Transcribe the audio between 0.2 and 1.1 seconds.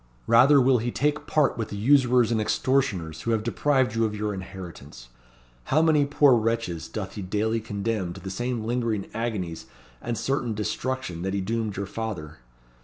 Rather will he